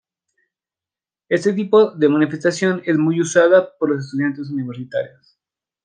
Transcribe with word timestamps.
Este 1.29 1.53
tipo 1.53 1.91
de 1.91 2.09
manifestación 2.09 2.81
es 2.85 2.97
muy 2.97 3.21
usada 3.21 3.77
por 3.77 3.89
los 3.91 4.05
estudiantes 4.05 4.49
universitarios. 4.49 5.37